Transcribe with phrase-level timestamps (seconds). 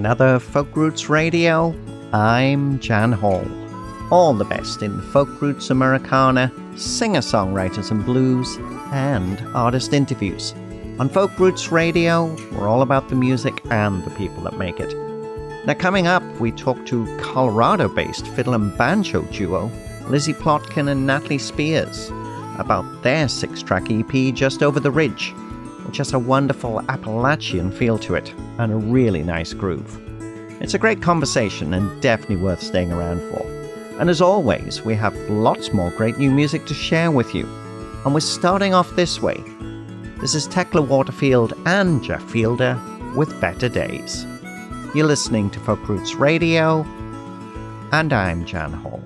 [0.00, 1.74] Another Folk Roots Radio.
[2.14, 3.44] I'm Jan Hall.
[4.10, 8.56] All the best in folk roots Americana, singer songwriters and blues,
[8.92, 10.54] and artist interviews.
[10.98, 14.90] On Folk Roots Radio, we're all about the music and the people that make it.
[15.66, 19.70] Now, coming up, we talk to Colorado based fiddle and banjo duo
[20.08, 22.08] Lizzie Plotkin and Natalie Spears
[22.58, 25.34] about their six track EP Just Over the Ridge,
[25.86, 30.00] which has a wonderful Appalachian feel to it and a really nice groove.
[30.60, 33.46] It's a great conversation and definitely worth staying around for.
[33.98, 37.46] And as always, we have lots more great new music to share with you.
[38.04, 39.42] And we're starting off this way.
[40.20, 42.80] This is Tekla Waterfield and Jeff Fielder
[43.16, 44.26] with Better Days.
[44.94, 46.82] You're listening to Folk Roots Radio,
[47.92, 49.02] and I'm Jan Hall.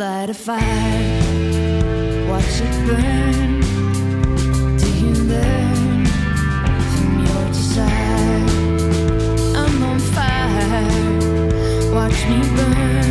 [0.00, 0.60] Light a fire,
[2.30, 3.60] watch it burn.
[4.78, 6.06] Do you learn
[6.92, 8.46] from your desire?
[9.58, 13.09] I'm on fire, watch me burn.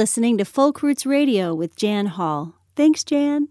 [0.00, 2.54] listening to Folk Roots Radio with Jan Hall.
[2.74, 3.49] Thanks, Jan.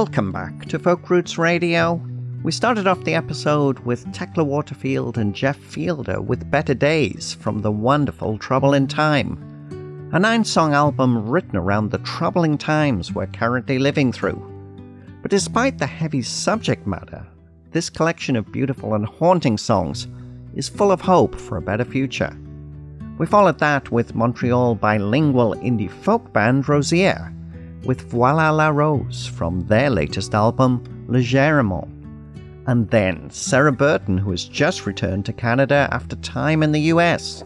[0.00, 2.00] Welcome back to Folk Roots Radio.
[2.42, 7.60] We started off the episode with Tekla Waterfield and Jeff Fielder with Better Days from
[7.60, 13.26] the wonderful Trouble in Time, a nine song album written around the troubling times we're
[13.26, 14.42] currently living through.
[15.20, 17.26] But despite the heavy subject matter,
[17.72, 20.08] this collection of beautiful and haunting songs
[20.54, 22.34] is full of hope for a better future.
[23.18, 27.34] We followed that with Montreal bilingual indie folk band Rosier,
[27.84, 31.88] with Voila la Rose from their latest album, Légèrement.
[32.66, 37.42] And then Sarah Burton, who has just returned to Canada after time in the US,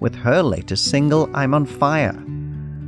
[0.00, 2.24] with her latest single, I'm on Fire,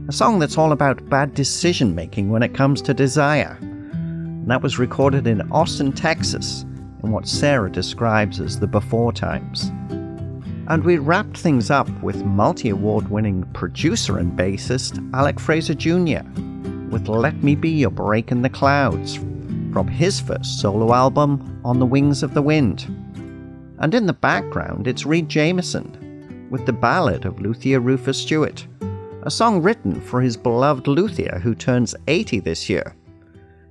[0.09, 3.57] a song that's all about bad decision making when it comes to desire.
[3.61, 6.62] And that was recorded in Austin, Texas,
[7.02, 9.70] in what Sarah describes as the before times.
[10.68, 16.20] And we wrapped things up with multi award winning producer and bassist Alec Fraser Jr.
[16.92, 19.16] with Let Me Be Your Break in the Clouds
[19.72, 22.85] from his first solo album, On the Wings of the Wind.
[23.78, 28.66] And in the background, it's Reid Jamieson with the ballad of Luthier Rufus Stewart,
[29.22, 32.94] a song written for his beloved luthier who turns 80 this year.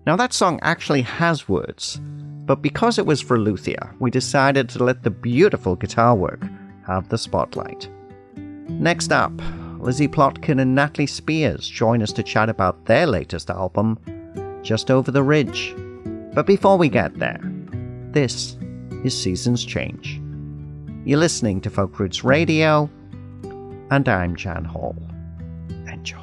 [0.07, 2.01] Now, that song actually has words,
[2.45, 6.43] but because it was for luthier, we decided to let the beautiful guitar work
[6.87, 7.87] have the spotlight.
[8.35, 9.39] Next up,
[9.81, 13.97] Lizzie Plotkin and Natalie Spears join us to chat about their latest album,
[14.61, 15.73] Just Over the Ridge.
[16.33, 17.41] But before we get there,
[18.11, 18.57] this
[19.03, 20.21] is Seasons Change.
[21.03, 22.89] You're listening to Folk Roots Radio,
[23.89, 24.95] and I'm Jan Hall.
[25.87, 26.19] Enjoy.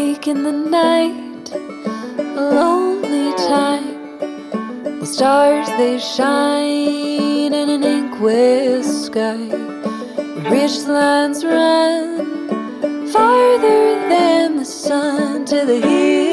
[0.00, 4.98] Awake in the night, a lonely time.
[4.98, 9.36] The stars they shine in an inquest sky.
[9.36, 12.48] The ridge lines run
[13.12, 16.29] farther than the sun to the hills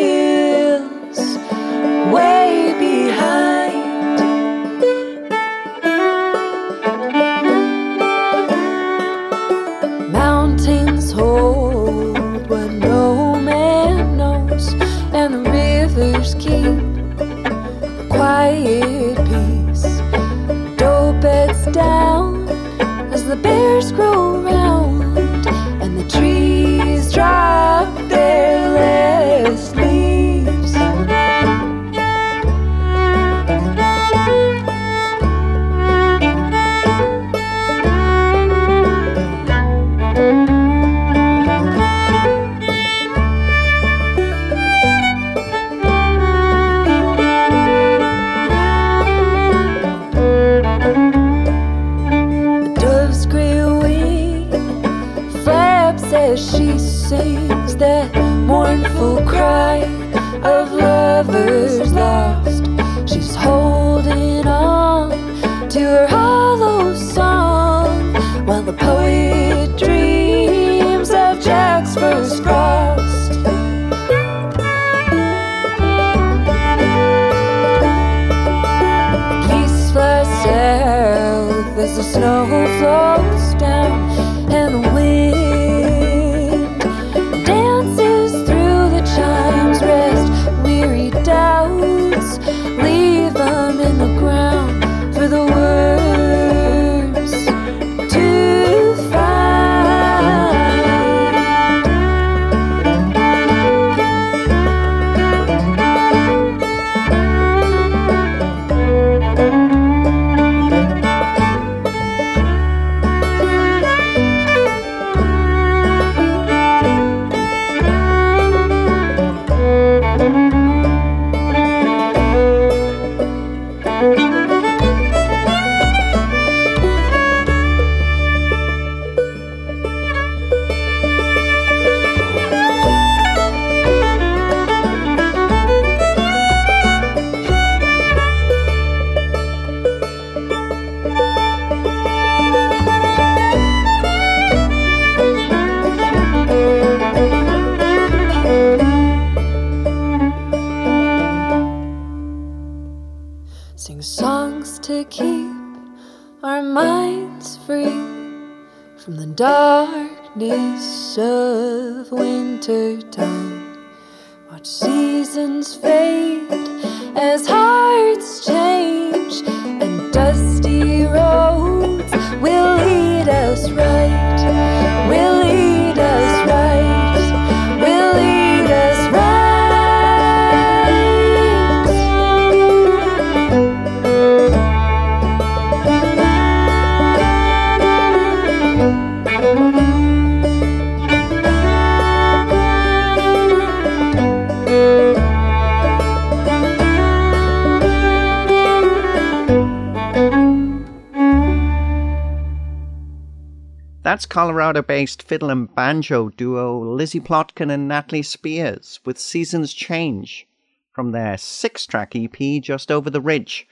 [204.68, 210.46] Colorado based fiddle and banjo duo Lizzie Plotkin and Natalie Spears with Seasons Change
[210.92, 213.66] from their six track EP Just Over the Ridge,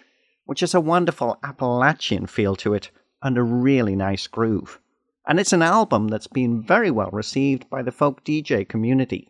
[0.45, 4.79] which has a wonderful Appalachian feel to it and a really nice groove.
[5.27, 9.29] And it's an album that's been very well received by the folk DJ community.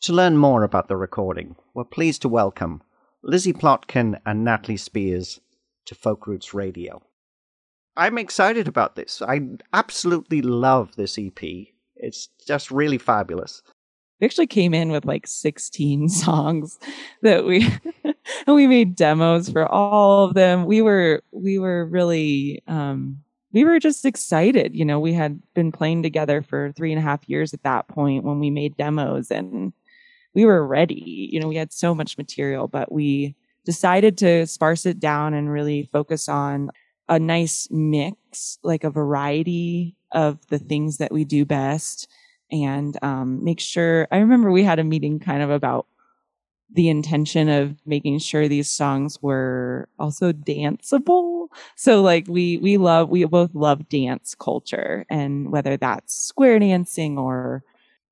[0.00, 2.82] To learn more about the recording, we're pleased to welcome
[3.22, 5.42] Lizzie Plotkin and Natalie Spears
[5.84, 7.02] to Folk Roots Radio.
[7.96, 9.22] I'm excited about this.
[9.22, 9.40] I
[9.72, 11.42] absolutely love this EP.
[11.96, 13.62] It's just really fabulous.
[14.20, 16.78] We actually came in with like 16 songs
[17.22, 17.68] that we
[18.04, 20.64] and we made demos for all of them.
[20.64, 23.20] We were we were really um
[23.52, 24.74] we were just excited.
[24.74, 27.86] You know, we had been playing together for three and a half years at that
[27.86, 29.72] point when we made demos and
[30.34, 31.28] we were ready.
[31.30, 35.50] You know, we had so much material, but we decided to sparse it down and
[35.50, 36.70] really focus on
[37.08, 42.08] a nice mix, like a variety of the things that we do best
[42.50, 44.06] and um, make sure.
[44.12, 45.86] I remember we had a meeting kind of about
[46.72, 51.48] the intention of making sure these songs were also danceable.
[51.76, 57.16] So like we we love we both love dance culture and whether that's square dancing
[57.16, 57.62] or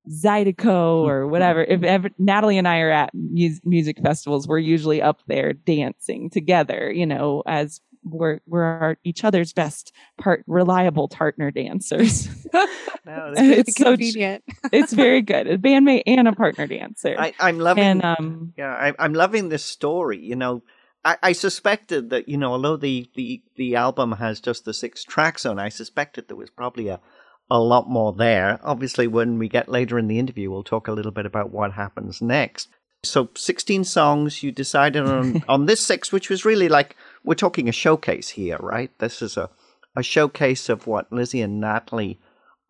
[0.09, 1.63] Zydeco or whatever.
[1.63, 6.29] If ever Natalie and I are at mu- music festivals, we're usually up there dancing
[6.29, 12.27] together, you know, as we're we're our, each other's best part reliable partner dancers.
[13.05, 14.43] No, it's so convenient.
[14.71, 15.47] it's very good.
[15.47, 17.15] A bandmate and a partner dancer.
[17.17, 17.83] I, I'm loving.
[17.83, 20.19] and um yeah, I, I'm loving this story.
[20.19, 20.63] You know,
[21.03, 25.03] I, I suspected that you know, although the, the the album has just the six
[25.03, 27.01] tracks on, I suspected there was probably a
[27.49, 28.59] a lot more there.
[28.63, 31.73] Obviously, when we get later in the interview, we'll talk a little bit about what
[31.73, 32.69] happens next.
[33.03, 34.43] So, 16 songs.
[34.43, 38.57] You decided on on this six, which was really like we're talking a showcase here,
[38.57, 38.91] right?
[38.99, 39.49] This is a
[39.95, 42.19] a showcase of what Lizzie and Natalie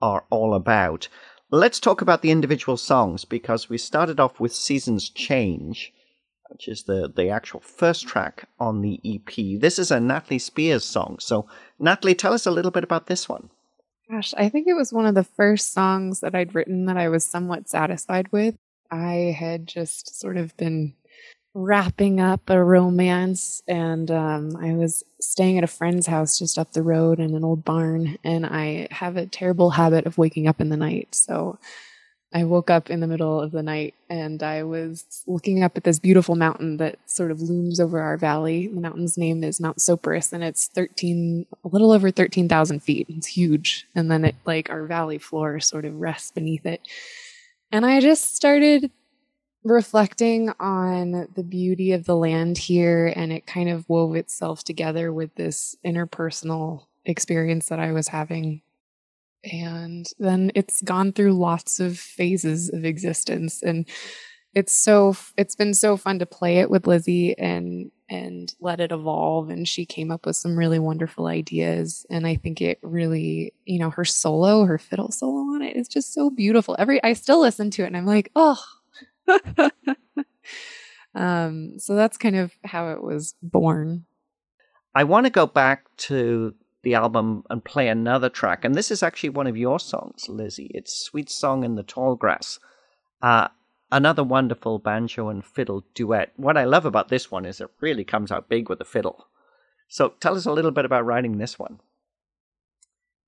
[0.01, 1.07] are all about.
[1.49, 5.93] Let's talk about the individual songs because we started off with Seasons Change,
[6.49, 9.61] which is the, the actual first track on the EP.
[9.61, 11.17] This is a Natalie Spears song.
[11.19, 11.47] So,
[11.79, 13.49] Natalie, tell us a little bit about this one.
[14.09, 17.07] Gosh, I think it was one of the first songs that I'd written that I
[17.07, 18.55] was somewhat satisfied with.
[18.91, 20.93] I had just sort of been
[21.55, 26.73] wrapping up a romance and um, I was staying at a friend's house just up
[26.73, 30.59] the road in an old barn and I have a terrible habit of waking up
[30.59, 31.13] in the night.
[31.13, 31.59] So
[32.33, 35.83] I woke up in the middle of the night and I was looking up at
[35.83, 38.67] this beautiful mountain that sort of looms over our valley.
[38.67, 43.05] The mountain's name is Mount Sopris and it's 13, a little over 13,000 feet.
[43.09, 43.85] It's huge.
[43.93, 46.81] And then it, like, our valley floor sort of rests beneath it.
[47.71, 48.89] And I just started
[49.63, 55.13] reflecting on the beauty of the land here and it kind of wove itself together
[55.13, 58.61] with this interpersonal experience that I was having.
[59.51, 63.87] And then it's gone through lots of phases of existence and
[64.53, 68.91] it's so it's been so fun to play it with Lizzie and and let it
[68.91, 73.53] evolve and she came up with some really wonderful ideas and I think it really
[73.65, 76.75] you know her solo her fiddle solo on it is just so beautiful.
[76.77, 78.61] Every I still listen to it and I'm like oh
[81.15, 84.05] um so that's kind of how it was born
[84.95, 88.63] I want to go back to the album and play another track.
[88.63, 90.69] And this is actually one of your songs, Lizzie.
[90.73, 92.59] It's Sweet Song in the Tall Grass.
[93.21, 93.47] Uh,
[93.91, 96.33] another wonderful banjo and fiddle duet.
[96.35, 99.27] What I love about this one is it really comes out big with the fiddle.
[99.87, 101.79] So tell us a little bit about writing this one.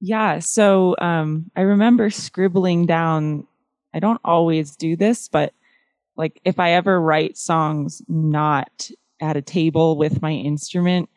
[0.01, 0.39] Yeah.
[0.39, 3.47] So um, I remember scribbling down.
[3.93, 5.53] I don't always do this, but
[6.17, 8.89] like if I ever write songs not
[9.21, 11.09] at a table with my instrument,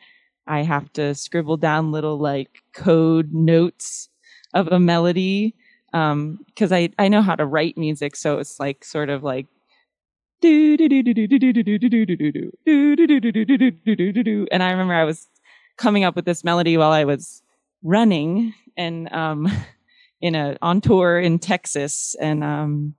[0.47, 4.09] I have to scribble down little like code notes
[4.53, 5.55] of a melody
[5.91, 9.47] because I I know how to write music, so it's like sort of like
[10.41, 10.81] and
[14.63, 15.27] I remember I was
[15.77, 17.41] coming up with this melody while I was
[17.83, 19.51] running and um,
[20.21, 22.95] in a on tour in Texas and um,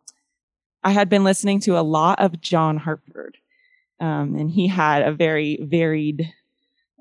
[0.83, 3.37] I had been listening to a lot of John Hartford,
[4.01, 6.33] um, and he had a very varied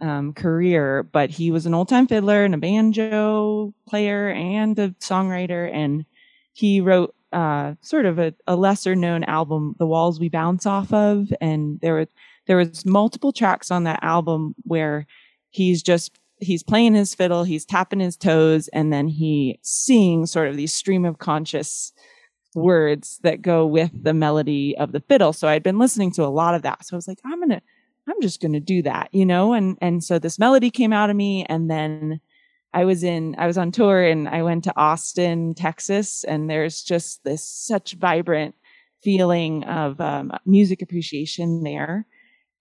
[0.02, 4.90] um, career, but he was an old time fiddler and a banjo player and a
[5.00, 6.06] songwriter, and
[6.54, 10.92] he wrote uh, sort of a, a lesser known album, "The Walls We Bounce Off
[10.94, 12.08] of," and there were
[12.48, 15.06] there was multiple tracks on that album where
[15.52, 20.50] he's just he's playing his fiddle, he's tapping his toes, and then he sings sort
[20.50, 21.94] of these stream of conscious
[22.56, 25.34] words that go with the melody of the fiddle.
[25.34, 26.86] So I'd been listening to a lot of that.
[26.86, 27.62] So I was like, I'm gonna,
[28.08, 29.54] I'm just gonna do that, you know?
[29.54, 32.22] And and so this melody came out of me, and then
[32.74, 36.84] I was in, I was on tour and I went to Austin, Texas, and there's
[36.84, 38.56] just this such vibrant
[39.02, 42.06] feeling of um, music appreciation there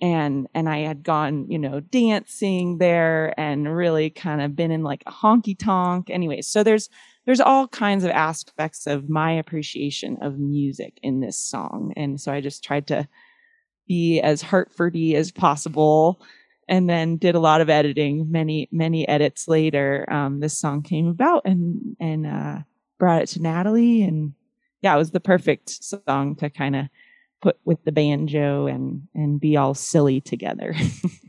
[0.01, 4.83] and and I had gone, you know, dancing there and really kind of been in
[4.83, 6.11] like a honky tonk.
[6.11, 6.89] Anyways, so there's
[7.27, 12.33] there's all kinds of aspects of my appreciation of music in this song, and so
[12.33, 13.09] I just tried to
[13.87, 16.21] be as Hartfordy as possible,
[16.69, 18.31] and then did a lot of editing.
[18.31, 22.59] Many many edits later, um, this song came about, and and uh,
[22.99, 24.35] brought it to Natalie, and
[24.81, 26.87] yeah, it was the perfect song to kind of
[27.40, 30.74] put with the banjo and and be all silly together.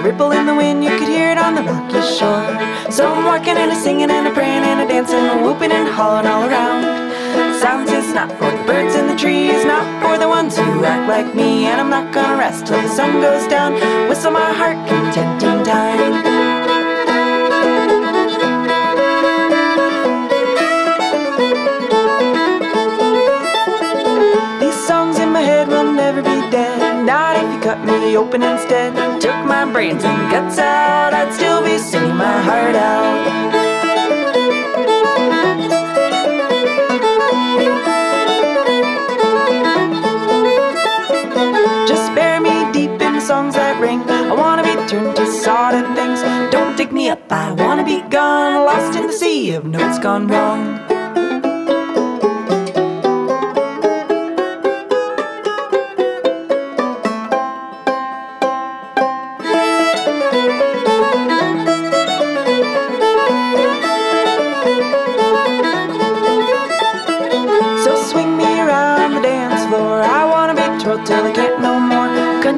[0.00, 2.48] a ripple in the wind, you could hear it on the rocky shore.
[2.90, 5.88] So I'm walking and a singing and a praying and a dancing, and whooping and
[5.88, 6.82] hollering all around.
[7.60, 11.08] Sounds is not for the birds in the trees, not for the ones who act
[11.08, 11.66] like me.
[11.66, 13.74] And I'm not gonna rest till the sun goes down.
[14.08, 16.39] Whistle my heart contenting time.
[27.70, 28.92] Cut me open instead.
[29.20, 33.18] Took my brains and guts out, I'd still be singing my heart out.
[41.86, 44.00] Just bury me deep in songs that ring.
[44.10, 46.22] I wanna be turned to sodden things.
[46.50, 50.26] Don't dig me up, I wanna be gone, lost in the sea of notes gone
[50.26, 50.99] wrong.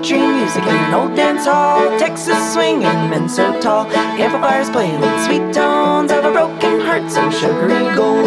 [0.03, 1.97] Country music in an old dance hall.
[1.97, 3.87] Texas swinging men so tall.
[3.87, 8.27] Amplifiers playing sweet tones of a broken heart, so sugary gold.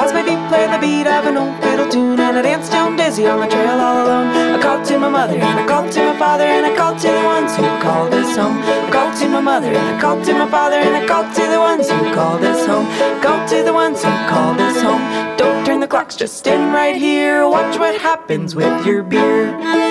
[0.00, 2.96] As my feet play the beat of an old fiddle tune And I dance down
[2.96, 6.00] dizzy on the trail all alone I called to my mother and I called to
[6.02, 8.61] my father And I called to the ones who called us home
[9.32, 11.98] my mother and I called to my father And I called to the ones who
[12.14, 12.86] called us home.
[13.22, 15.02] Called to the ones who called us home.
[15.38, 17.48] Don't turn the clocks, just stand right here.
[17.48, 19.81] Watch what happens with your beer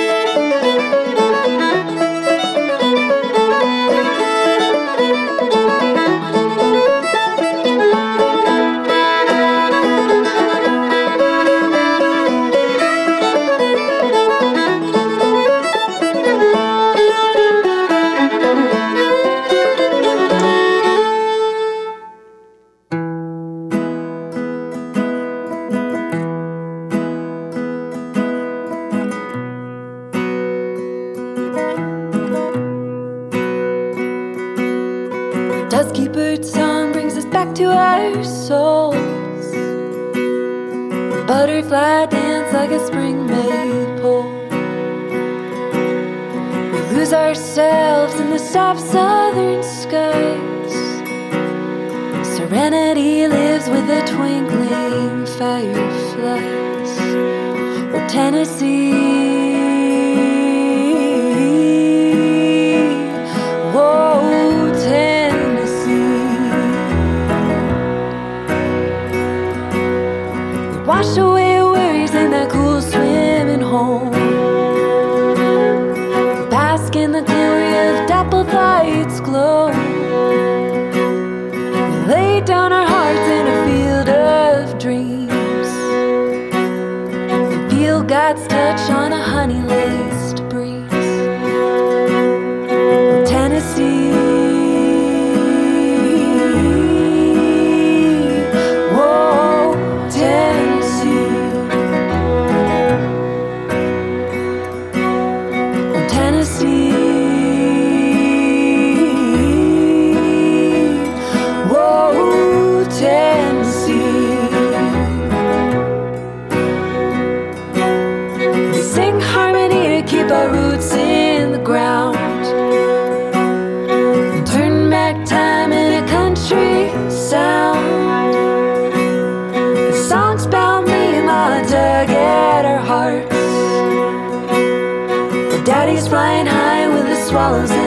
[137.51, 137.80] with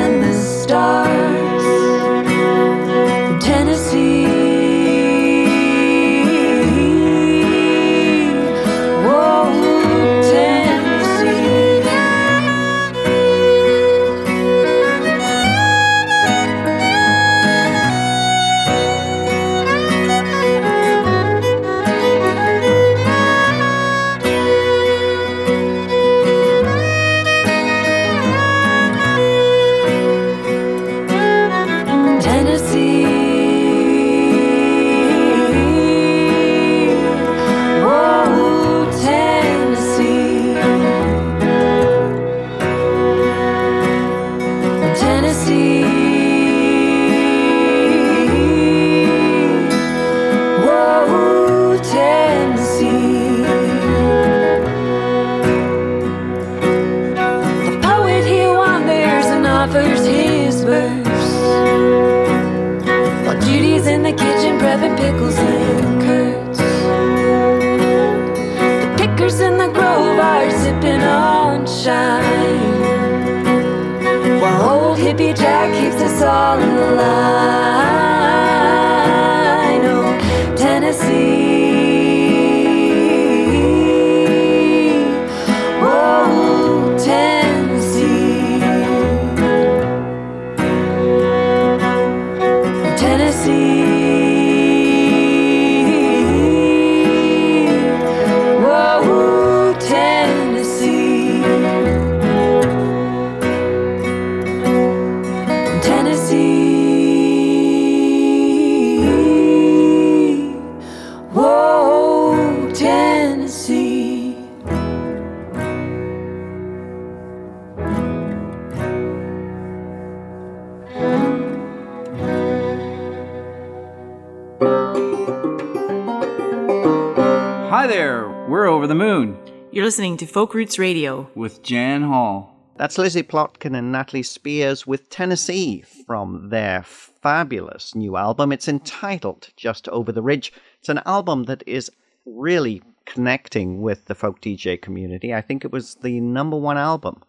[129.75, 131.29] You're listening to Folk Roots Radio.
[131.35, 132.55] with Jan Hall.
[132.77, 138.53] That's Lizzie Plotkin and Natalie Spears with Tennessee from their fabulous new album.
[138.53, 140.53] It's entitled Just Over the Ridge.
[140.79, 141.91] It's an album that is
[142.25, 145.35] really connecting with the folk DJ community.
[145.35, 147.25] I think it was the number one album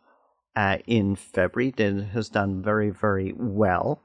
[0.55, 1.73] uh, in February.
[1.75, 4.03] It has done very, very well.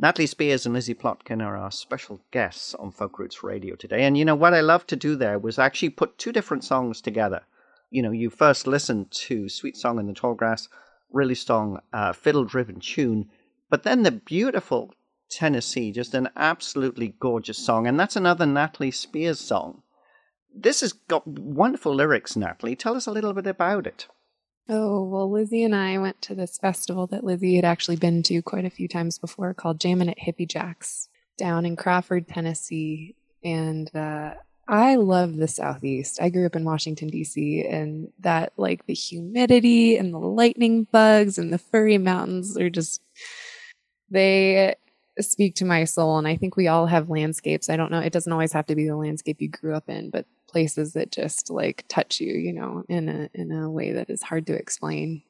[0.00, 4.04] Natalie Spears and Lizzie Plotkin are our special guests on Folk Roots Radio today.
[4.04, 7.00] And you know what I love to do there was actually put two different songs
[7.00, 7.42] together.
[7.90, 10.68] You know, you first listen to Sweet Song in the Tall Grass,
[11.10, 13.28] really strong uh, fiddle driven tune,
[13.70, 14.94] but then the beautiful
[15.30, 17.88] Tennessee, just an absolutely gorgeous song.
[17.88, 19.82] And that's another Natalie Spears song.
[20.54, 22.76] This has got wonderful lyrics, Natalie.
[22.76, 24.06] Tell us a little bit about it.
[24.70, 28.42] Oh, well, Lizzie and I went to this festival that Lizzie had actually been to
[28.42, 31.08] quite a few times before called Jammin' at Hippie Jacks
[31.38, 33.14] down in Crawford, Tennessee.
[33.42, 34.34] And uh,
[34.68, 36.20] I love the Southeast.
[36.20, 41.38] I grew up in Washington, D.C., and that, like, the humidity and the lightning bugs
[41.38, 43.00] and the furry mountains are just,
[44.10, 44.74] they
[45.18, 46.18] speak to my soul.
[46.18, 47.70] And I think we all have landscapes.
[47.70, 50.10] I don't know, it doesn't always have to be the landscape you grew up in,
[50.10, 54.10] but places that just like touch you, you know, in a in a way that
[54.10, 55.22] is hard to explain.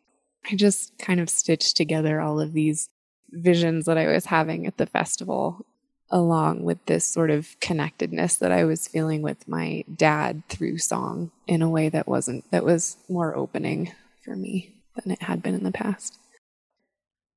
[0.50, 2.88] I just kind of stitched together all of these
[3.30, 5.66] visions that I was having at the festival
[6.10, 11.30] along with this sort of connectedness that I was feeling with my dad through song
[11.46, 13.92] in a way that wasn't that was more opening
[14.24, 16.18] for me than it had been in the past.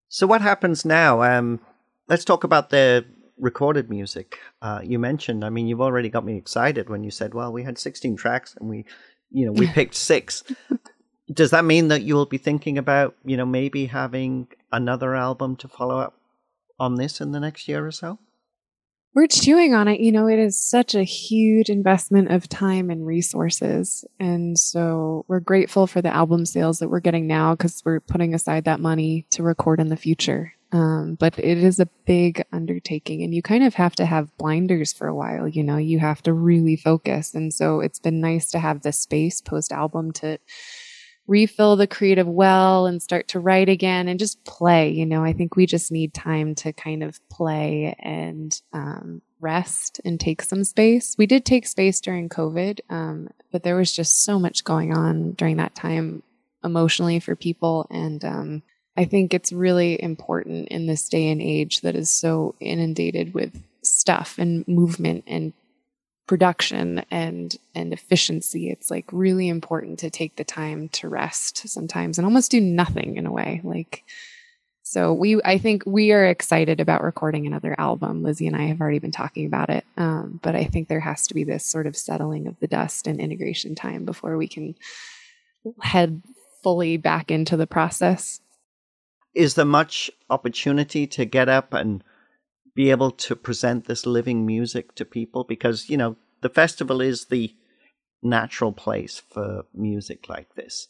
[0.07, 1.21] So, what happens now?
[1.21, 1.59] Um,
[2.07, 3.05] let's talk about the
[3.41, 4.39] recorded music.
[4.61, 7.63] Uh, you mentioned, I mean, you've already got me excited when you said, well, we
[7.63, 8.85] had 16 tracks and we,
[9.31, 10.43] you know, we picked six.
[11.33, 15.55] Does that mean that you will be thinking about, you know, maybe having another album
[15.57, 16.17] to follow up
[16.79, 18.19] on this in the next year or so?
[19.13, 19.99] We're chewing on it.
[19.99, 24.05] You know, it is such a huge investment of time and resources.
[24.19, 28.33] And so we're grateful for the album sales that we're getting now because we're putting
[28.33, 30.53] aside that money to record in the future.
[30.73, 34.93] Um, but it is a big undertaking and you kind of have to have blinders
[34.93, 35.47] for a while.
[35.47, 37.35] You know, you have to really focus.
[37.35, 40.39] And so it's been nice to have the space post album to
[41.27, 44.89] refill the creative well and start to write again and just play.
[44.89, 50.01] You know, I think we just need time to kind of play and um, rest
[50.05, 51.15] and take some space.
[51.17, 55.33] We did take space during COVID, um, but there was just so much going on
[55.33, 56.23] during that time
[56.63, 57.87] emotionally for people.
[57.89, 58.63] And um,
[58.97, 63.63] I think it's really important in this day and age that is so inundated with
[63.83, 65.53] stuff and movement and
[66.27, 68.69] production and and efficiency.
[68.69, 73.17] It's like really important to take the time to rest sometimes and almost do nothing
[73.17, 74.03] in a way like
[74.83, 78.23] so we i think we are excited about recording another album.
[78.23, 81.27] Lizzie and i have already been talking about it um, but i think there has
[81.27, 84.75] to be this sort of settling of the dust and integration time before we can
[85.81, 86.21] head
[86.61, 88.41] fully back into the process
[89.33, 92.03] Is there much opportunity to get up and
[92.75, 95.43] be able to present this living music to people?
[95.43, 97.55] Because, you know, the festival is the
[98.21, 100.87] natural place for music like this.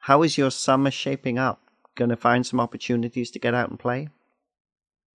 [0.00, 1.60] How is your summer shaping up?
[1.96, 4.08] Going to find some opportunities to get out and play?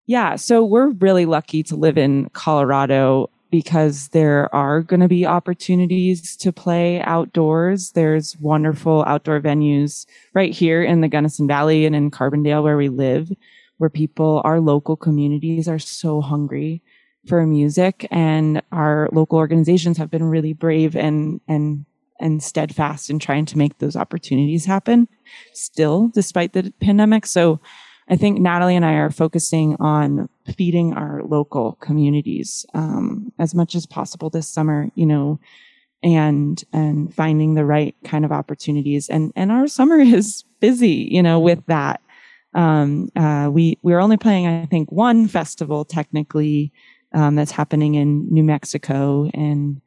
[0.05, 5.25] Yeah, so we're really lucky to live in Colorado because there are going to be
[5.25, 7.91] opportunities to play outdoors.
[7.91, 12.89] There's wonderful outdoor venues right here in the Gunnison Valley and in Carbondale where we
[12.89, 13.31] live,
[13.77, 16.83] where people, our local communities are so hungry
[17.29, 21.85] for music and our local organizations have been really brave and, and,
[22.19, 25.07] and steadfast in trying to make those opportunities happen
[25.53, 27.25] still despite the pandemic.
[27.25, 27.61] So
[28.09, 33.75] I think Natalie and I are focusing on feeding our local communities um, as much
[33.75, 35.39] as possible this summer, you know,
[36.03, 39.09] and and finding the right kind of opportunities.
[39.09, 42.01] And and our summer is busy, you know, with that.
[42.53, 46.71] Um, uh, we we're only playing, I think, one festival technically
[47.13, 49.81] um, that's happening in New Mexico, and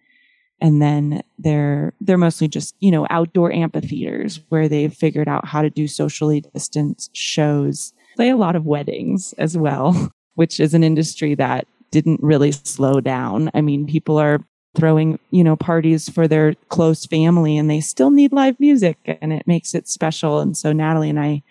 [0.60, 5.62] and then they're they're mostly just you know outdoor amphitheaters where they've figured out how
[5.62, 10.84] to do socially distanced shows play a lot of weddings as well, which is an
[10.84, 13.50] industry that didn't really slow down.
[13.54, 14.38] I mean, people are
[14.76, 19.32] throwing, you know, parties for their close family and they still need live music and
[19.32, 20.38] it makes it special.
[20.38, 21.42] And so Natalie and I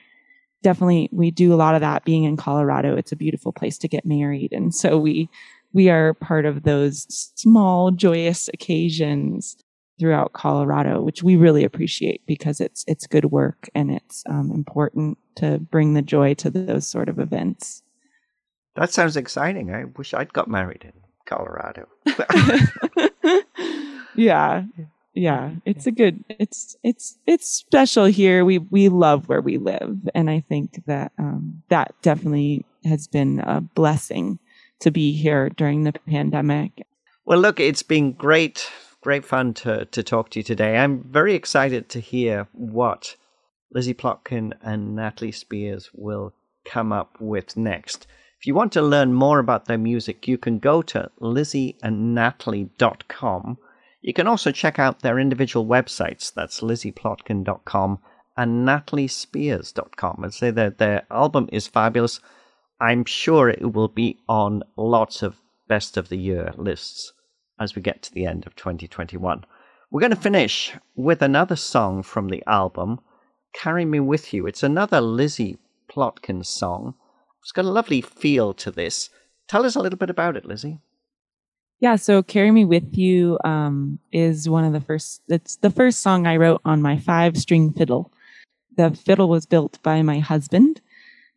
[0.64, 2.96] definitely we do a lot of that being in Colorado.
[2.96, 4.54] It's a beautiful place to get married.
[4.54, 5.30] And so we
[5.74, 9.58] we are part of those small joyous occasions
[10.00, 15.18] throughout Colorado, which we really appreciate because it's it's good work and it's um, important
[15.36, 17.84] to bring the joy to those sort of events.
[18.78, 19.74] That sounds exciting.
[19.74, 20.94] I wish I'd got married in
[21.26, 21.88] Colorado.
[24.16, 24.64] yeah,
[25.14, 26.24] yeah, it's a good.
[26.30, 28.46] It's it's it's special here.
[28.46, 33.40] We we love where we live, and I think that um, that definitely has been
[33.40, 34.38] a blessing
[34.80, 36.86] to be here during the pandemic.
[37.26, 38.70] Well, look, it's been great,
[39.02, 40.78] great fun to, to talk to you today.
[40.78, 43.16] I'm very excited to hear what
[43.72, 48.08] Lizzie Plotkin and Natalie Spears will come up with next.
[48.40, 53.58] If you want to learn more about their music, you can go to lizzieandnatalie.com.
[54.02, 56.32] You can also check out their individual websites.
[56.32, 58.00] That's lizzieplotkin.com
[58.38, 60.24] and nataliespears.com.
[60.24, 62.20] And say that their album is fabulous.
[62.80, 67.14] I'm sure it will be on lots of best of the year lists
[67.60, 69.46] as we get to the end of 2021.
[69.90, 73.00] We're going to finish with another song from the album,
[73.54, 74.46] Carry Me With You.
[74.46, 75.58] It's another Lizzie
[75.90, 76.94] Plotkin song.
[77.48, 79.10] It's got a lovely feel to this.
[79.48, 80.82] Tell us a little bit about it, Lizzie.
[81.80, 85.22] Yeah, so "Carry Me With You" um, is one of the first.
[85.30, 88.12] It's the first song I wrote on my five-string fiddle.
[88.76, 90.82] The fiddle was built by my husband.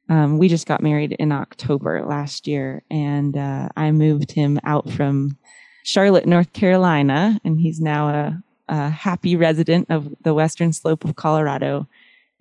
[0.09, 4.91] Um, we just got married in October last year, and uh, I moved him out
[4.91, 5.39] from
[5.85, 11.15] Charlotte, North Carolina, and he's now a, a happy resident of the western slope of
[11.15, 11.87] Colorado.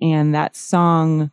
[0.01, 1.29] And that song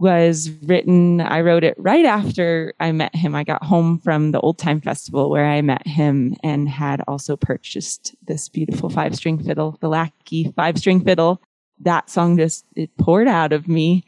[0.00, 3.34] was written, I wrote it right after I met him.
[3.34, 7.36] I got home from the Old Time Festival where I met him and had also
[7.36, 11.42] purchased this beautiful five string fiddle, the Lackey five string fiddle.
[11.80, 14.04] That song just, it poured out of me.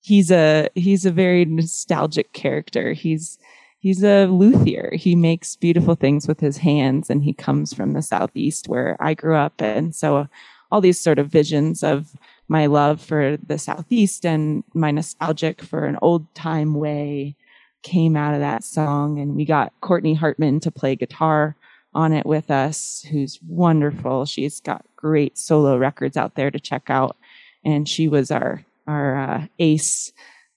[0.00, 2.92] He's a, he's a very nostalgic character.
[2.92, 3.38] He's,
[3.78, 4.92] he's a luthier.
[4.94, 9.14] He makes beautiful things with his hands and he comes from the Southeast where I
[9.14, 9.60] grew up.
[9.60, 10.28] And so
[10.70, 12.14] all these sort of visions of
[12.48, 17.36] my love for the Southeast and my nostalgic for an old time way
[17.82, 19.18] came out of that song.
[19.18, 21.56] And we got Courtney Hartman to play guitar
[21.94, 24.24] on it with us, who's wonderful.
[24.24, 27.16] She's got great solo records out there to check out.
[27.64, 30.12] And she was our, our uh, ace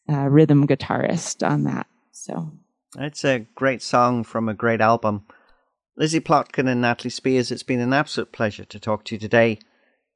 [0.09, 1.87] uh, rhythm guitarist on that.
[2.11, 2.51] So
[2.97, 5.25] It's a great song from a great album.
[5.97, 9.59] Lizzie Plotkin and Natalie Spears, it's been an absolute pleasure to talk to you today.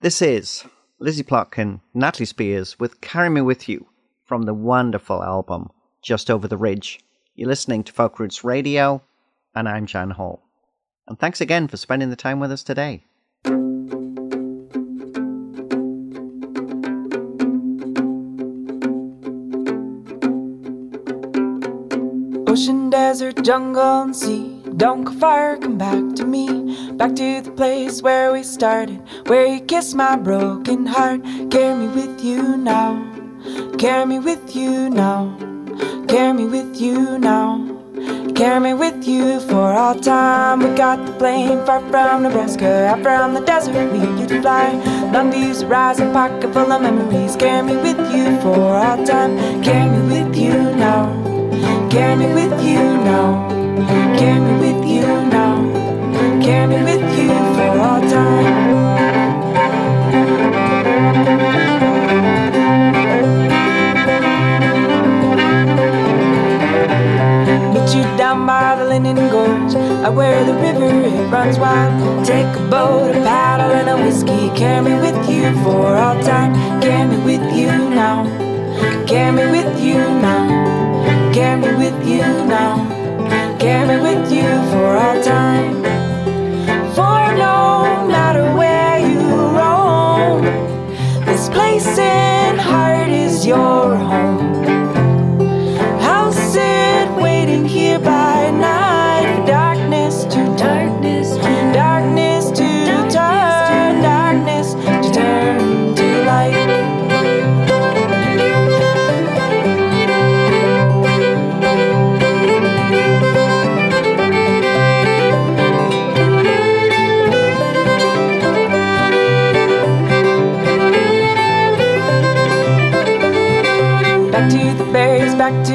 [0.01, 0.65] This is
[0.98, 3.86] Lizzie Plotkin, Natalie Spears with Carry Me With You
[4.24, 5.70] from the wonderful album
[6.02, 7.02] Just Over the Ridge.
[7.36, 9.02] You're listening to Folk Roots Radio,
[9.54, 10.41] and I'm Jan Hall.
[11.06, 13.04] And thanks again for spending the time with us today.
[22.48, 24.55] Ocean, desert, jungle, and sea.
[24.78, 26.91] Don't go far, come back to me.
[26.97, 31.23] Back to the place where we started, where you kissed my broken heart.
[31.49, 32.99] Carry me with you now.
[33.78, 35.38] Carry me with you now.
[36.09, 37.71] Carry me with you now.
[38.36, 40.59] Carry me with you for all time.
[40.59, 43.93] We got the plane far from Nebraska, out from the desert.
[43.93, 44.73] We could fly.
[45.13, 47.38] Long views rise, a pocket full of memories.
[47.38, 49.63] Carry me with you for all time.
[49.63, 51.07] Carry me with you now.
[51.89, 53.45] Carry me with you now.
[81.36, 82.95] Carry me with you now.
[83.66, 85.84] Carry with you for all time.
[86.70, 90.43] And for no matter where you roam,
[91.26, 94.66] this place in heart is your home.
[95.99, 98.85] I'll sit waiting here by night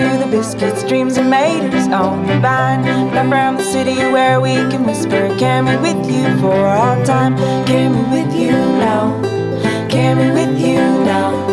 [0.00, 2.82] to the biscuits, dreams are made us on the vine.
[3.12, 7.36] Back from the city where we can whisper, carry me with you for all time.
[7.66, 8.52] Carry me with you
[8.86, 9.04] now.
[9.88, 11.49] Carry me with you now.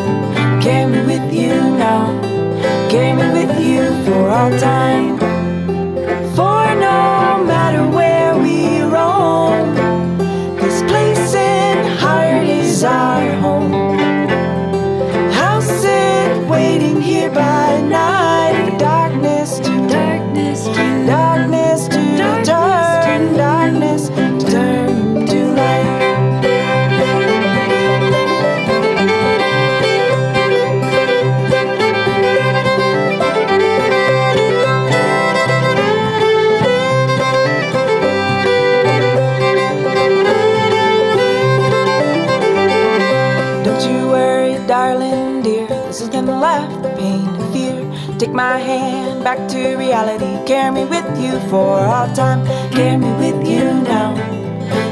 [48.37, 50.37] My hand back to reality.
[50.45, 52.45] Carry me with you for all time.
[52.69, 54.13] Carry me with you now.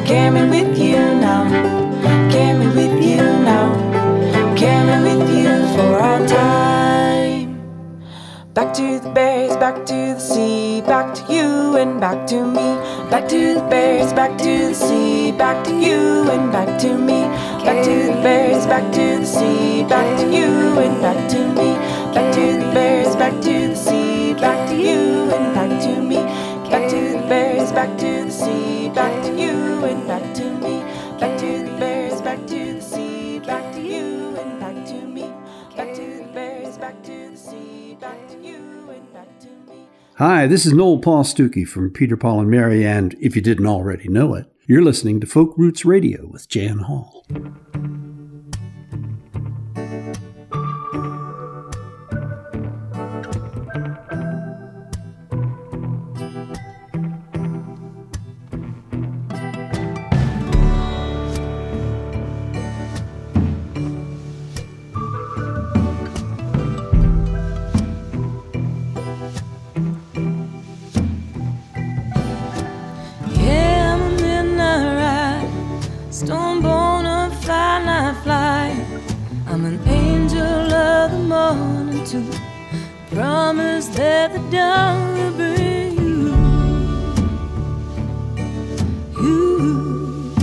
[0.04, 1.44] Carry me with you now.
[2.32, 3.68] Carry me with you now.
[4.58, 7.62] Carry me with you for all time.
[8.56, 12.68] Back to the berries, back to the sea, back to you and back to me.
[13.12, 17.22] Back to the berries, back to the sea, back to you and back to me.
[17.64, 21.55] Back to the berries, back to the sea, back to you and back to me.
[23.18, 26.18] Back to the sea, back to you and back to me.
[26.70, 30.82] Back to the berries, back to the sea, back to you and back to me.
[31.20, 35.24] Back to the berries, back to the sea, back to you and back to me.
[35.76, 39.88] Back to the berries, back to the sea, back to you and back to me.
[40.18, 43.66] Hi, this is Noel Paul Stookey from Peter, Paul, and Mary, and if you didn't
[43.66, 47.26] already know it, you're listening to Folk Roots Radio with Jan Hall.
[82.16, 82.32] Too.
[83.12, 86.36] Promise that the dawn will bring you,
[89.22, 90.36] you.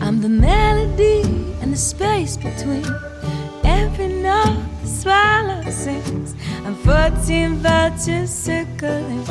[0.00, 1.22] I'm the melody
[1.60, 2.86] and the space between
[3.64, 6.34] every note the swallow sings.
[6.64, 9.26] I'm 14 vultures circling.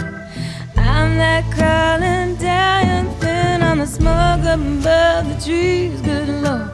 [0.76, 6.02] I'm that crawling down thin on the smoke up above the trees.
[6.02, 6.70] Good Lord,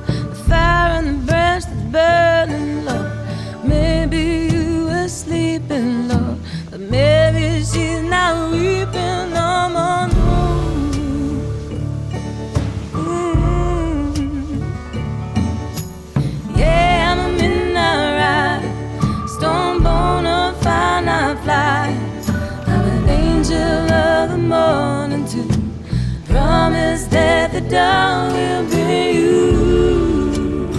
[27.09, 30.69] that the dawn will be you.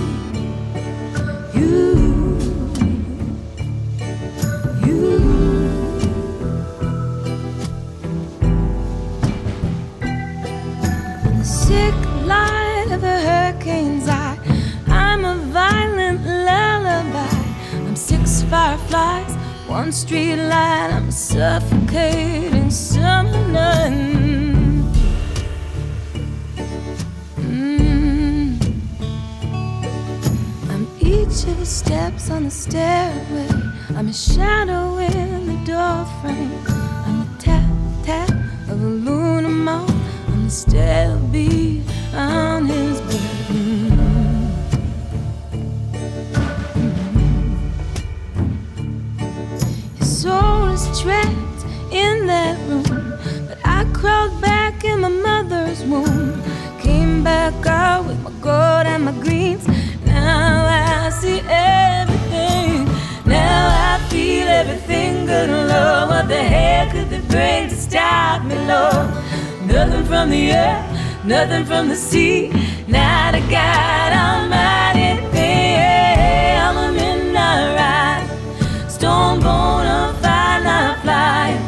[1.55, 1.79] You.
[4.87, 5.01] You.
[11.39, 11.95] The sick
[12.27, 14.39] light of a hurricane's eye,
[14.87, 17.35] I'm a violent lullaby.
[17.75, 19.33] I'm six fireflies,
[19.67, 20.91] one street light.
[20.93, 22.60] I'm suffocating
[31.91, 33.49] steps on the stairway.
[33.97, 36.63] I'm a shadow in the doorframe.
[37.05, 37.69] I'm the tap
[38.05, 38.31] tap
[38.71, 39.91] of a lunar moth
[40.29, 41.83] on the stair beat
[42.15, 43.19] on his bed.
[49.99, 53.19] His soul is trapped in that room,
[53.49, 56.41] but I crawled back in my mother's womb.
[56.79, 59.67] Came back out with my gold and my greens.
[65.49, 66.07] And low.
[66.09, 69.09] What the hell could they bring to stop me, Lord?
[69.67, 72.51] Nothing from the earth, nothing from the sea.
[72.87, 76.59] Not a God Almighty thing.
[76.59, 81.63] I'm a midnight ride, stone bone of fire, not flying.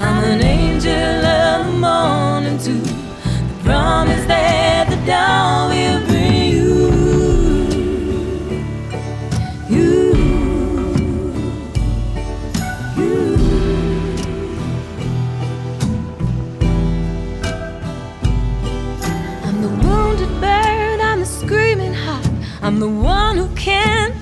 [0.00, 2.80] I'm an angel of the morning too.
[2.80, 6.15] The promise that the dawn will bring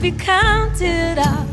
[0.05, 1.47] be counted out.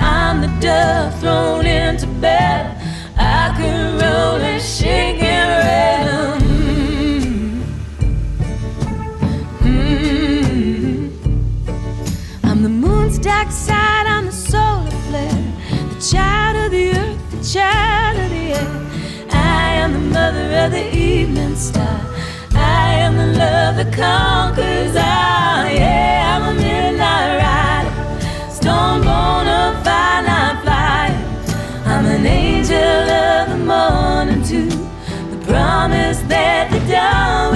[0.00, 2.76] I'm the dove thrown into bed.
[3.16, 6.48] I can roll and shake and rattle.
[9.60, 11.12] Mm.
[12.42, 15.44] I'm the moon's dark side, I'm the solar flare.
[15.92, 18.72] The child of the earth, the child of the air.
[19.30, 22.00] I am the mother of the evening star.
[22.52, 25.66] I am the love that conquers all.
[25.70, 26.31] Yeah,
[36.32, 37.51] that the dawn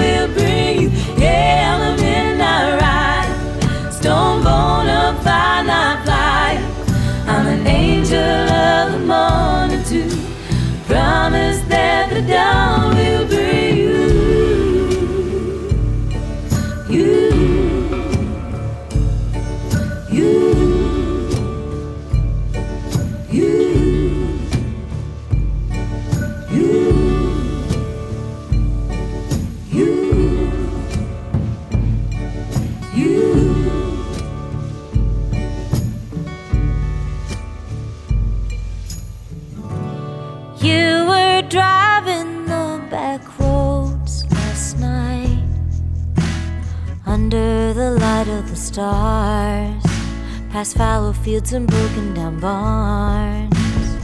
[51.27, 53.97] fields and broken down barns.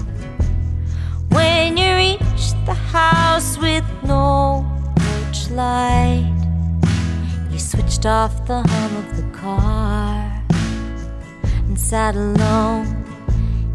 [1.30, 4.65] When you reached the house with no
[4.97, 6.36] porch light,
[7.49, 10.43] you switched off the hum of the car
[11.65, 12.88] and sat alone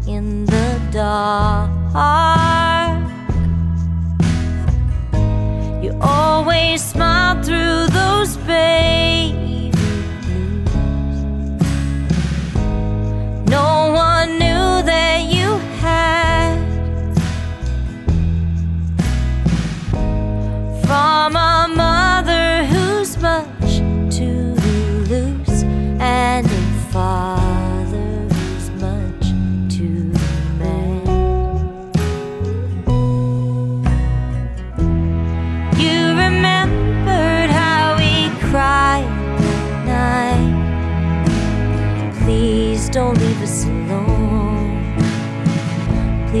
[0.07, 1.71] in the dark.
[5.83, 9.18] You always smiled through those baby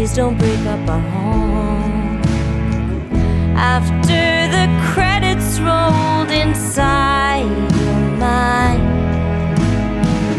[0.09, 2.21] Please don't break up our home.
[3.55, 7.45] After the credits rolled inside
[7.79, 8.81] your mind,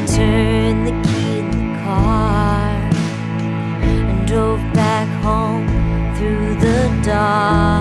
[0.08, 2.70] turned the key in the car
[3.82, 5.68] and drove back home
[6.16, 7.79] through the dark.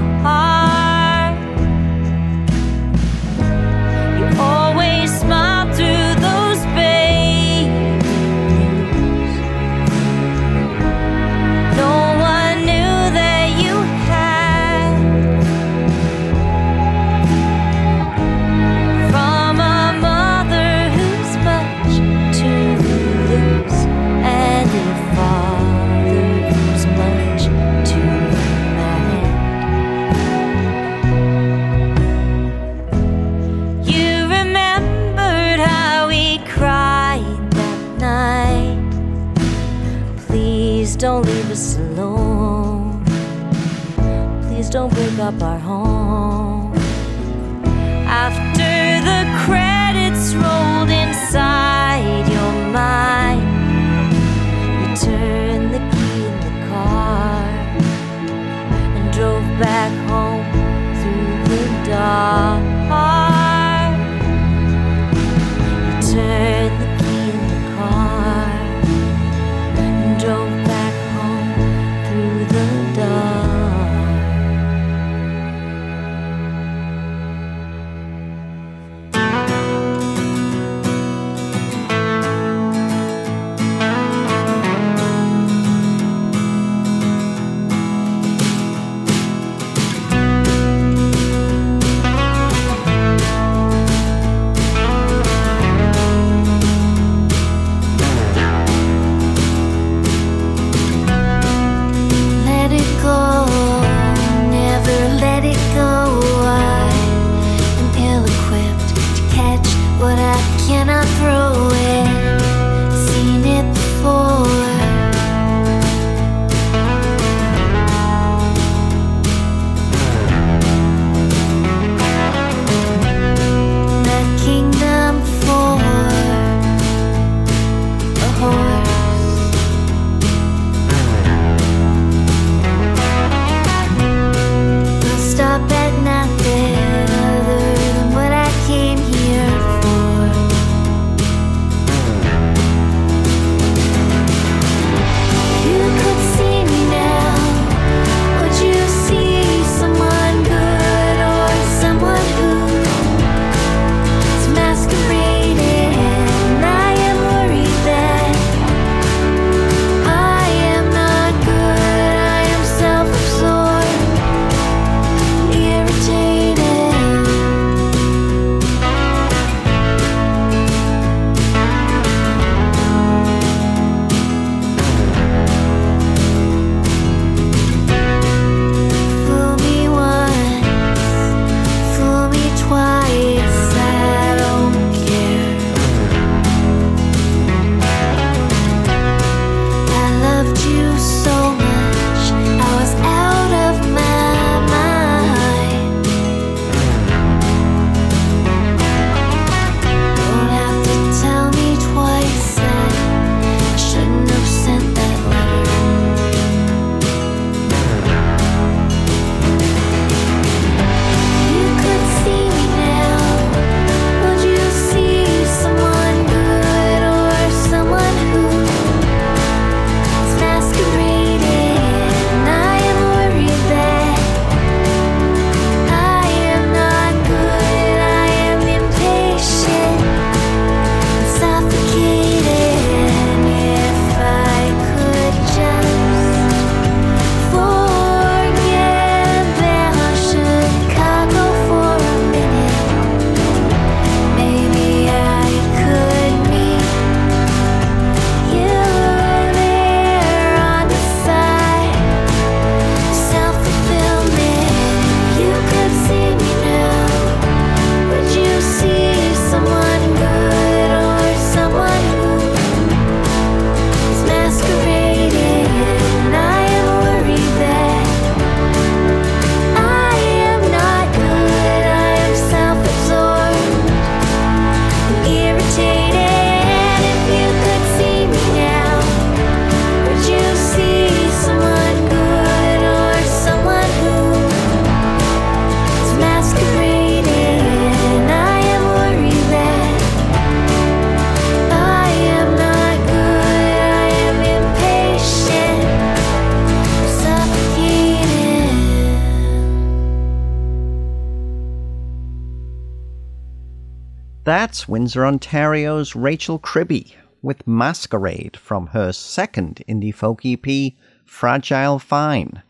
[304.79, 310.93] That's Windsor, Ontario's Rachel Cribby with Masquerade from her second indie folk EP,
[311.25, 312.63] Fragile Fine.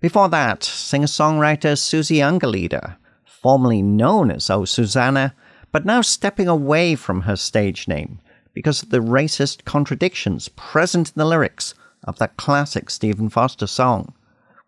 [0.00, 5.32] Before that, singer songwriter Suzie Ungerleider, formerly known as O Susanna,
[5.70, 8.18] but now stepping away from her stage name
[8.52, 14.12] because of the racist contradictions present in the lyrics of that classic Stephen Foster song.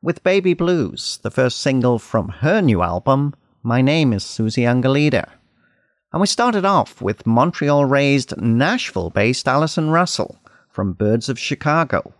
[0.00, 3.34] With Baby Blues, the first single from her new album,
[3.64, 5.26] My Name is Suzie Ungerleider.
[6.16, 10.38] And we started off with Montreal raised, Nashville based Allison Russell
[10.70, 12.14] from Birds of Chicago,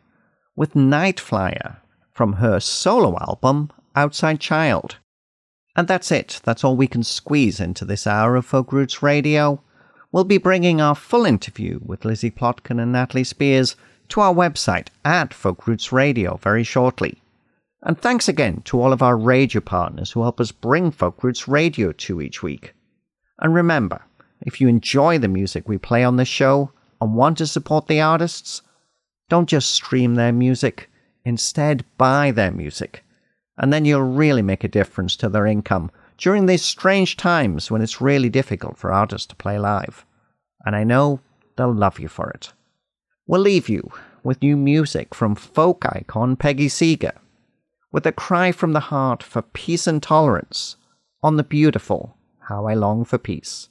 [0.55, 1.79] with Night Flyer
[2.13, 4.99] from her solo album Outside Child.
[5.75, 6.43] And that's it.
[6.45, 9.63] That's all we can squeeze into this hour of Folk Roots Radio.
[10.13, 13.77] We'll be bringing our full interview with Lizzie Plotkin and Natalie Spears
[14.11, 17.23] to our website at Folk Roots Radio very shortly.
[17.81, 21.49] And thanks again to all of our radio partners who help us bring Folk Roots
[21.49, 22.75] Radio to each week.
[23.39, 24.03] And remember,
[24.41, 28.01] if you enjoy the music we play on this show and want to support the
[28.01, 28.63] artists,
[29.29, 30.91] don't just stream their music,
[31.25, 33.05] instead, buy their music.
[33.59, 37.83] And then you'll really make a difference to their income during these strange times when
[37.83, 40.07] it's really difficult for artists to play live.
[40.65, 41.21] And I know
[41.57, 42.53] they'll love you for it.
[43.27, 43.91] We'll leave you
[44.23, 47.13] with new music from folk icon Peggy Seeger,
[47.93, 50.77] with a cry from the heart for peace and tolerance
[51.23, 52.16] on the beautiful
[52.47, 53.69] How I Long for Peace.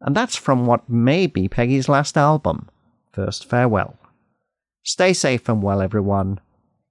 [0.00, 2.68] And that's from what may be Peggy's last album,
[3.12, 3.98] First Farewell.
[4.84, 6.38] Stay safe and well, everyone.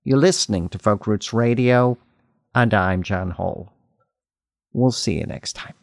[0.04, 1.98] You're listening to Folk Roots Radio,
[2.54, 3.72] and I'm Jan Hall.
[4.74, 5.76] We'll see you next time.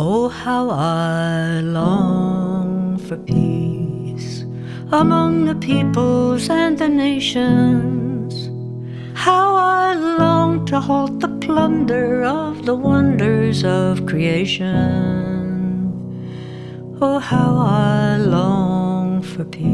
[0.00, 4.42] Oh, how I long for peace
[4.90, 8.11] among the peoples and the nations.
[9.14, 15.12] How I long to halt the plunder of the wonders of creation.
[17.00, 19.72] Oh, how I long for peace.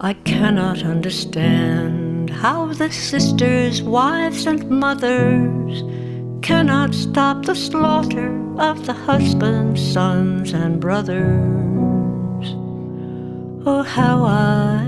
[0.00, 5.82] I cannot understand how the sisters, wives, and mothers
[6.42, 8.30] cannot stop the slaughter
[8.60, 12.54] of the husbands, sons, and brothers.
[13.66, 14.84] Oh, how I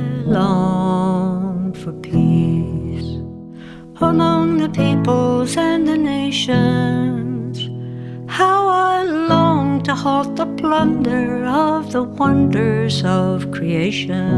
[1.75, 3.21] for peace
[4.01, 7.69] among the peoples and the nations.
[8.29, 14.31] How I long to halt the plunder of the wonders of creation.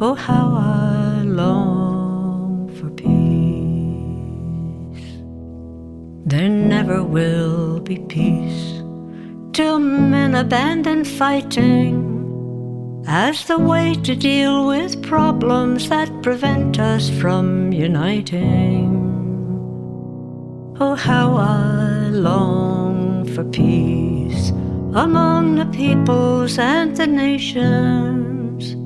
[0.00, 3.08] Oh, how I long for peace.
[6.26, 8.82] There never will be peace
[9.52, 12.17] till men abandon fighting
[13.10, 18.92] as the way to deal with problems that prevent us from uniting.
[20.78, 24.50] Oh, how I long for peace
[24.94, 28.76] among the peoples and the nations.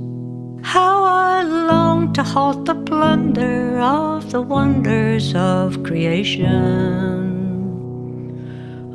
[0.64, 6.52] How I long to halt the plunder of the wonders of creation.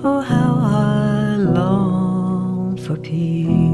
[0.02, 3.67] Oh, how I long for peace.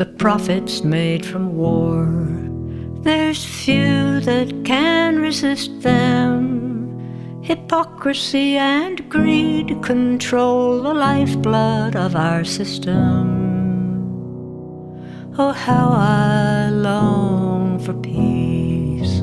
[0.00, 2.06] The profits made from war,
[3.02, 7.42] there's few that can resist them.
[7.42, 13.26] Hypocrisy and greed control the lifeblood of our system.
[15.36, 19.20] Oh, how I long for peace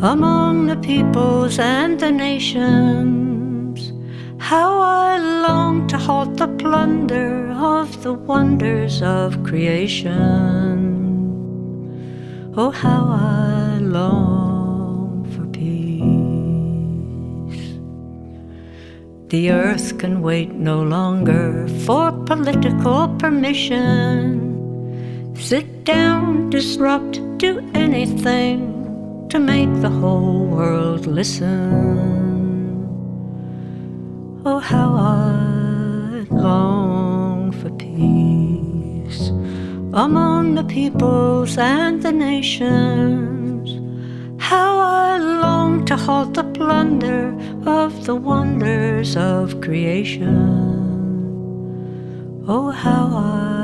[0.00, 3.23] among the peoples and the nations.
[4.44, 10.12] How I long to halt the plunder of the wonders of creation.
[12.54, 16.04] Oh, how I long for peace.
[19.30, 24.52] The earth can wait no longer for political permission.
[25.36, 32.33] Sit down, disrupt, do anything to make the whole world listen.
[34.46, 39.30] Oh, how I long for peace
[39.94, 43.70] among the peoples and the nations.
[44.38, 47.34] How I long to halt the plunder
[47.64, 50.36] of the wonders of creation.
[52.46, 53.63] Oh, how I